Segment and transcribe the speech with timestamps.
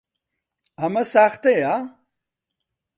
[0.79, 1.75] ئەمە ساختەیە؟